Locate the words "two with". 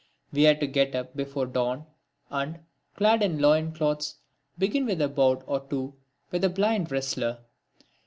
5.69-6.43